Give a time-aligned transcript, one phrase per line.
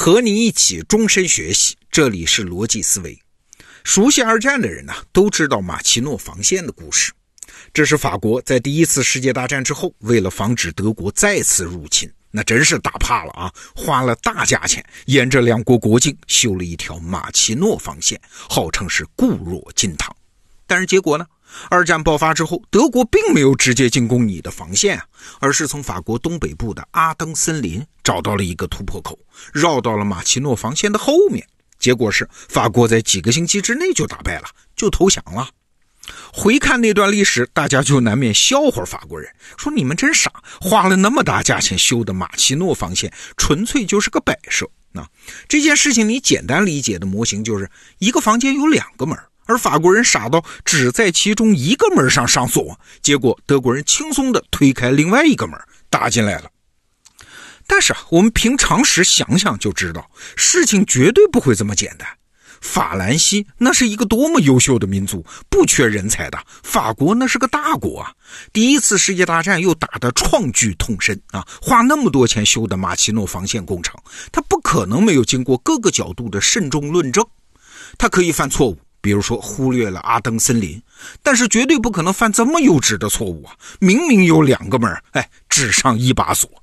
[0.00, 3.20] 和你一起终身学习，这里是逻辑思维。
[3.82, 7.12] 熟悉二战的人呢，都知道马奇诺防线的故事。
[7.74, 20.14] 这是法国在第一次世界大战之后，为了防止德国再次入侵，那真是打怕了啊，花了大价钱，沿着两国国境修了一条马奇诺防线，号称是固若金汤。
[20.64, 21.26] 但是结果呢？
[21.70, 25.04] 二战爆发之后，德国并没有直接进攻你的防线啊，
[25.40, 29.18] 而是从法国东北部的阿登森林找到了一个突破口，
[29.52, 31.46] 绕到了马奇诺防线的后面。
[31.78, 35.48] 结果是法国在几个星期之内就打败了，就投降了。
[36.32, 44.68] 回看那段历史，大家就难免笑话法国人，说你们真傻，花了那么大价钱修的马奇诺防线，纯粹就是个摆设。
[44.90, 45.06] 那
[45.46, 49.16] 这件事情你简单理解的模型就是一个房间有两个门。
[49.48, 55.58] 而法国人傻到只在其中一个门上上锁，结果德国人轻松地推开另外一个门
[55.90, 56.50] 打进来了。
[57.66, 62.06] 但是啊，我们凭常识想想就知道，事情绝对不会这么简单。
[62.60, 66.38] 法兰西那是一个多么优秀的民族，不缺人才的。
[66.62, 68.12] 法国那是个大国啊，
[68.52, 73.94] 第一次世界大战又打得创举痛深啊，花那么多钱修的马奇诺防线工程，
[74.32, 77.24] 他不可能没有经过各个角度的慎重论证，
[77.96, 78.76] 他可以犯错误。
[79.08, 80.82] 比如说忽略了阿登森林，
[81.22, 83.56] 但是绝对不可能犯这么幼稚的错误啊！
[83.78, 86.62] 明明有两个门，哎，只上一把锁。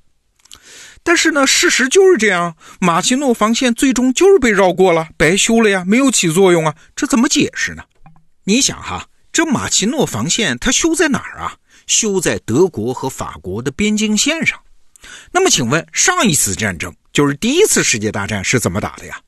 [1.02, 6.76] 但是呢，事实就是这样，马奇诺防线最终就是被绕过了，白修了呀，没有起作用啊！
[6.96, 7.82] 这怎么解释呢？
[8.44, 11.56] 你想哈，这马奇诺防线它修在哪儿啊？
[11.88, 14.60] 修在德国和法国的边境线上。
[15.32, 19.20] 那么请问，上一次战争就是第一次世界大战是怎么打的呀？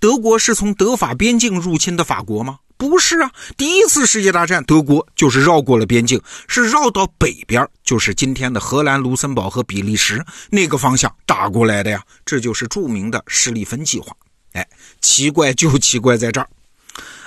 [0.00, 2.58] 德国是从德法边境入侵的法国吗？
[2.78, 12.02] 不是啊，第一次世界大战德国就是绕过了边境，是绕到北边，就是今天的荷兰、卢森堡和比利时那个方向打过来的呀。
[12.24, 14.16] 这就是著名的施利芬计划。
[14.52, 14.66] 哎，
[15.02, 16.48] 奇怪就奇怪在这儿，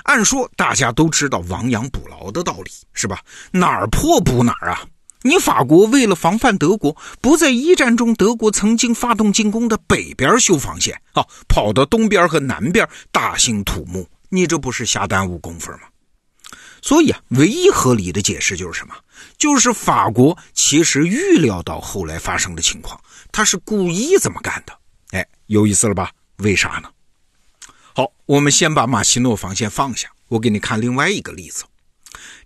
[0.05, 3.19] 按说大家都知道亡羊补牢的道理，是吧？
[3.51, 4.81] 哪儿破补哪儿啊？
[5.23, 15.79] 你法国为了防范德国，不在一战中德国曾经发动进攻的北边修防线啊，跑到东边和南边大兴土木，你这不是瞎耽误工夫吗？
[16.81, 18.93] 所以啊，唯一合理的解释就是什么？
[19.37, 22.99] 就是法国其实预料到后来发生的情况，
[23.31, 24.73] 他是故意这么干的。
[25.11, 26.11] 哎，有意思了吧？
[26.37, 26.89] 为啥呢？
[27.95, 31.63] 好，我们先把马奇诺防线放下，我给你看另外一个例子。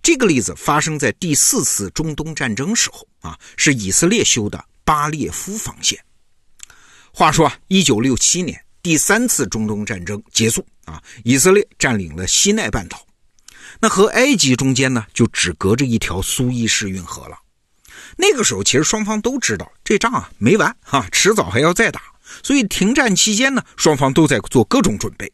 [0.01, 5.99] 这个例子发生在第四次中东战争时候啊，是以色列修的巴列夫防线。
[7.11, 13.05] 话说，一九六七年第三次中东战争结束啊，以色列占领了西奈半岛，
[13.79, 17.38] 那和埃及中间呢，就只隔着一条苏伊士运河了。
[18.15, 22.01] 那个时候，其实双方都知道这仗啊没完哈，迟早还要再打，
[22.44, 25.31] 所以停战期间呢，双方都在做各种准备。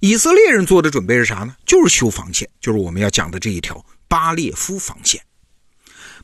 [0.00, 1.54] 以色列人做的准备是啥呢？
[1.66, 5.20] 就是修防线，就是我们要讲的这一条巴列夫防线。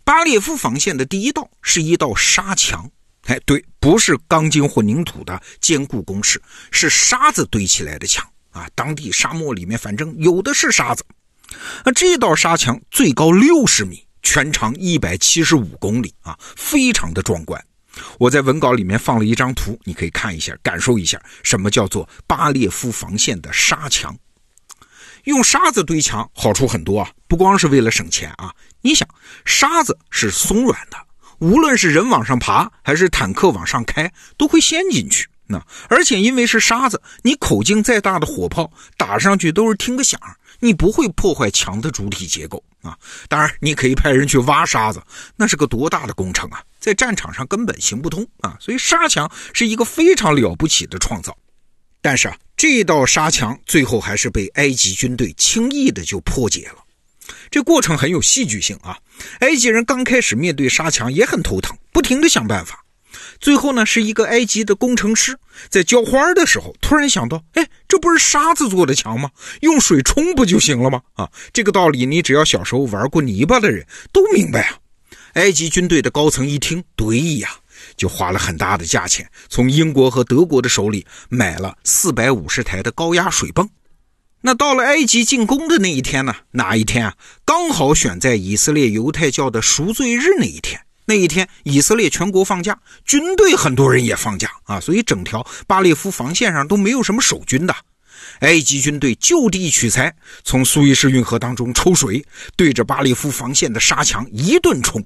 [0.04, 2.90] 巴列夫防线的第一道是一道沙墙，
[3.24, 6.40] 哎，对，不是钢筋混凝土的坚固工事，
[6.70, 8.68] 是沙子堆起来的墙啊。
[8.74, 11.04] 当地沙漠里面反正有的是沙子。
[11.84, 17.64] 那这道沙墙最高六十米，全长一百七十五公里啊，非常的壮观。
[18.18, 24.16] 我在文稿里面放了一张图，你可以看一下，感受一下什么叫做巴列夫防线的沙墙。
[25.24, 28.54] 用沙子堆墙好处很多啊，不光是为了省钱啊。
[28.80, 29.08] 你想，
[29.44, 30.96] 沙子是松软的，
[31.40, 35.28] 无论是人往上爬还是坦克往上开，都会陷进去。
[35.48, 40.20] 那而且因为是沙子，你口径再大的火炮打上去都是听个响，
[40.60, 42.97] 你不会破坏墙的主体结构啊。
[43.28, 45.02] 当然，你可以派人去挖沙子，
[45.36, 46.62] 那是个多大的工程啊！
[46.78, 51.36] 在战场上根本行不通啊，所以沙墙是一个非常了不起的创造。
[52.00, 56.76] 但是啊，这道沙墙最后还是被埃及军队轻易的就破解了。
[57.50, 58.97] 这过程很有戏剧性啊！
[59.41, 62.84] 埃及人刚开始面对沙墙也很头疼，不停的想办法。
[63.41, 69.30] 最后呢，是一个埃及的工程师在浇花的时候，突然想到：哎，这不是沙子做的墙吗？
[69.60, 71.03] 用水冲不就行了吗？
[71.15, 74.78] 啊，这个道理你只要小时候玩过泥巴的人都明白啊。
[75.34, 77.51] 埃及军队的高层一听得意呀，
[77.97, 83.69] 就花了很大的价钱，从英国和德国的手里买了四百五十台的高压水泵。
[84.41, 86.34] 那到了埃及进攻的那一天呢？
[86.53, 87.15] 哪一天啊？
[87.45, 90.80] 刚好选在以色列犹太教的赎罪日那一天。
[91.08, 97.74] 那一天，以色列全国放假，军队很多人也放假啊，所以整条巴列夫防线上都没有什么守军的。
[98.41, 102.26] 埃及军队就地取材，从苏伊士运河当中抽水，
[102.56, 105.03] 对着巴列夫防线的沙墙一顿冲。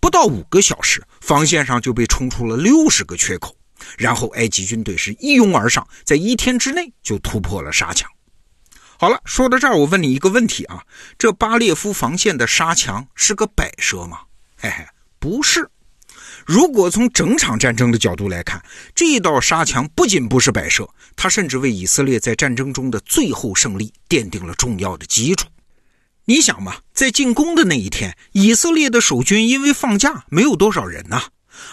[0.00, 3.56] 不到五个小时，防线上就被冲出了六十个缺口，
[3.96, 8.10] 然后埃及军队是一拥而上，在一天之内就突破了沙墙。
[8.98, 10.82] 好了，说到这儿，我问你一个问题啊：
[11.16, 14.18] 这巴列夫防线的沙墙是个摆设吗？
[14.56, 14.84] 嘿嘿，
[15.22, 15.70] 不是。
[16.44, 18.60] 如果从整场战争的角度来看，
[18.92, 25.46] 这一道沙墙不仅不是摆设，它甚至为以色列在战争中的最后胜利奠定了重要的基础。
[26.24, 31.22] 你想嘛，在进攻的那一天，以色列的守军因为放假没有多少人呐，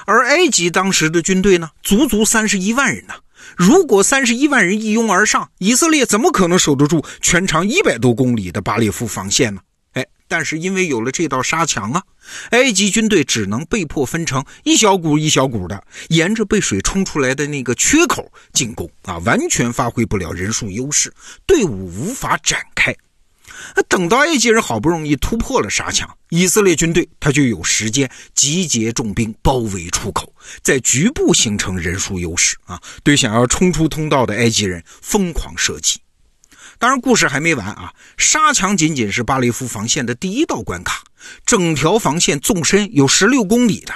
[0.05, 3.15] 而埃及当时的军队呢，足足三十一万人呢。
[3.57, 9.61] 如果三十一万人一拥而上，以色列怎么可能守得住全长一百多公里的巴列夫防线呢？
[10.29, 12.03] 但是因为有了这道沙墙啊，
[12.51, 21.11] 埃及军队只能被迫分成一小股一小股的，沿着被水冲出来的那个缺口进攻啊，完全发挥不了人数优势，
[21.45, 22.95] 队伍无法展开。
[23.89, 30.31] 等到埃及人好不容易突破了沙墙，以色列军队他就有时间集结重兵包围出口，
[30.61, 35.99] 在局部形成人数优势啊，对想要冲出通道的埃及人疯狂射击。
[36.79, 37.93] 当然，故事还没完啊！
[38.15, 41.03] 沙墙仅仅是巴雷夫防线的第一道关卡，
[41.45, 43.93] 整条防线纵深有十六公里的。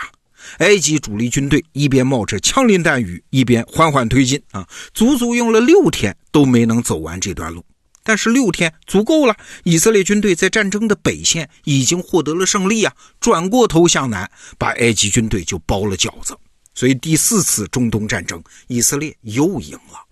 [0.57, 7.65] 埃及主力军队一边冒着枪林弹雨，一边缓缓推进啊，足足用了六天都没能走完这段路。
[8.03, 12.93] 但是六天足够了，以色列军队在战争的北线已经获得了胜利啊！
[13.21, 16.37] 转过头向南，把埃及军队就包了饺子。
[16.75, 20.03] 所以第四次中东战争，以色列又赢了。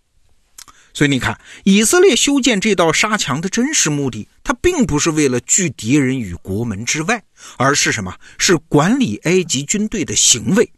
[0.94, 7.24] 所以你看，以色列修建这道沙墙的真实目的，它并不是为了拒敌人于国门之外，
[7.58, 8.14] 而是什么？
[8.38, 10.70] 是管理埃及军队的行为，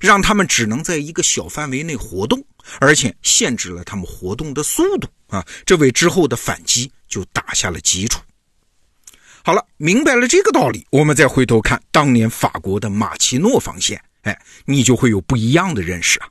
[0.00, 2.44] 让他们只能在一个小范围内活动，
[2.80, 5.44] 而且限制了他们活动的速度啊！
[5.64, 8.20] 这为之后的反击就打下了基础。
[9.42, 16.28] 好了，明白了这个道理，我们再回头看当年法国的马奇诺防线，哎，你就会有不一样的认识啊！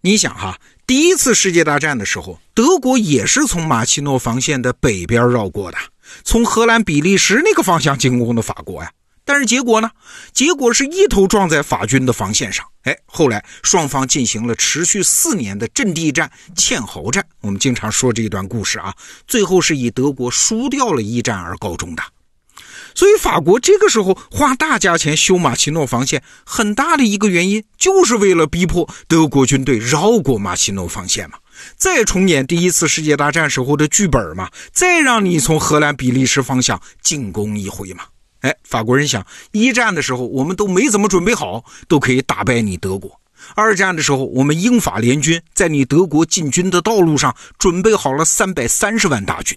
[0.00, 0.58] 你想哈？
[0.88, 5.76] 第一次世界大战的时候，德国也是从马奇诺防线的北边绕过的，
[6.24, 8.90] 从荷兰、比利时那个方向进攻的法国呀。
[9.22, 9.90] 但是结果呢？
[10.32, 12.64] 结果是一头撞在法军的防线上。
[12.84, 17.22] 哎，后来双方进行了持续四年的阵地战、堑壕战。
[17.42, 18.94] 我们经常说这一段故事啊，
[19.26, 22.02] 最后是以德国输掉了一战而告终的。
[22.98, 31.38] 所以，法国这个时候花大价钱修马奇诺防线，很大的一个原因就是为了逼迫德国军队绕过马奇诺防线嘛，
[31.76, 38.02] 再重演第一次世界大战时候的剧本嘛，再让你从荷兰、比利时方向进攻一回嘛。
[38.40, 43.08] 哎，法国人想，一战的时候我们都没怎么准备好，都可以打败你德国；
[43.54, 49.56] 二战的时候，我们英法联军在你德国进军的道路上准备好了三百三十万大军。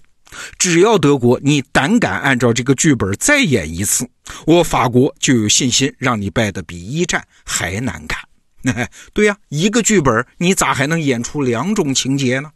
[0.58, 4.08] 只要德国你胆敢按照这个剧本再演一次，
[4.46, 8.20] 我法国就有信心让你败得比一战还难看。
[9.12, 12.50] 对呀，一个剧本你咋还能演出两种情节呢？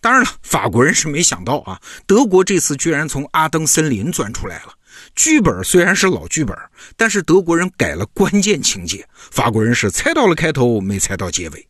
[0.00, 4.74] 当然了，法国人是没想到啊，德国这次居然从阿登森林钻出来了。
[5.14, 6.56] 剧本虽然是老剧本，
[6.96, 11.66] 但是德国人改了关键情节，法国人是猜到了开头，没猜到结尾。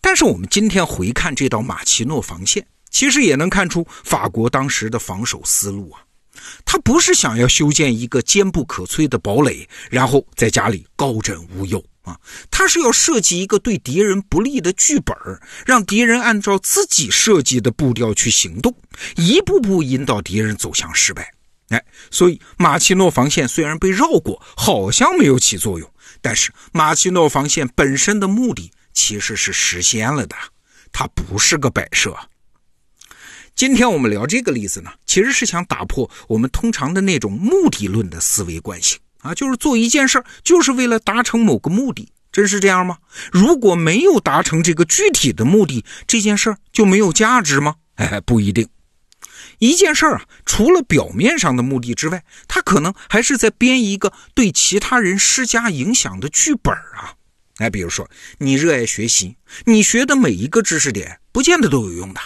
[0.00, 2.66] 但是我们今天回看这道马奇诺防线。
[2.92, 5.98] 其实也能看出法国当时的防守思路啊，
[6.64, 12.16] 他不是想要修建一个坚不可摧的堡垒，然后在家里高枕无忧啊，
[12.50, 15.16] 他是要设计一个对敌人不利的剧本，
[15.64, 18.74] 让敌人按照自己设计的步调去行动，
[19.16, 21.32] 一步步引导敌人走向失败。
[21.68, 25.90] 哎，所以马奇诺防线虽然被绕过，好像没有起作用，
[26.20, 30.36] 但是马奇诺防线本身的目的其实是实现了的，
[30.92, 32.14] 它不是个摆设。
[33.62, 42.98] 今天我们聊这个例子呢，其实是想打破我们通常的那种目的论的思维惯性啊，就是做一件事就是为了达成某个目的，真是这样吗？
[43.30, 47.76] 如果没有达成这个具体的目的，这件事就没有价值吗？
[47.94, 48.68] 哎，不一定。
[49.60, 57.14] 一件事啊，除了表面上的目的之外，它可能还是在编一个对其他人施加影响的剧本啊。
[57.58, 62.20] 哎，比如说你热爱学习，你学的每一个知识点不见得都有用的。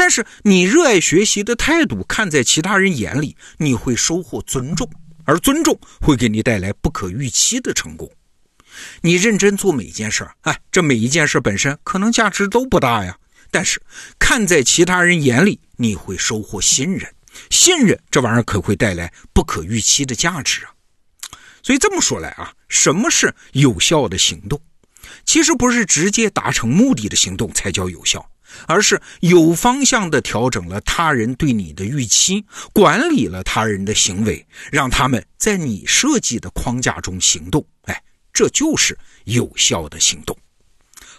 [0.00, 4.90] 但是你热爱学习的态度，看在其他人眼里，你会收获尊重，
[5.24, 8.10] 而尊重会给你带来不可预期的成功。
[9.02, 13.18] 你认真做每一件事儿，哎，这每一件事本身可能价值都不大呀，
[13.50, 13.78] 但是
[14.18, 17.06] 看在其他人眼里，你会收获信任，
[17.50, 20.72] 信任这玩意儿可会带来不可预期的价值啊。
[21.62, 24.58] 所以这么说来啊，什么是有效的行动？
[25.26, 28.26] 其实不是直接达成目的的行动才叫有效。
[28.66, 37.64] 而是有方向地调整了他人对你的预期，管理了他人的行为，让他们在你设计的框架中行动。
[37.82, 38.02] 哎，
[38.32, 40.36] 这就是有效的行动。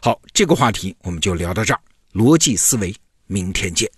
[0.01, 1.79] 好，这个话题我们就聊到这儿。
[2.13, 2.95] 逻辑思维，
[3.27, 3.89] 明天见。